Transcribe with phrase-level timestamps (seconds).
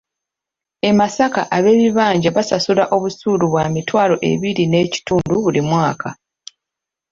[0.89, 6.09] E Masaka ab’ebibanja basasula obusuulu bwa mitwalo ebiri n'ekitundu buli mwaka.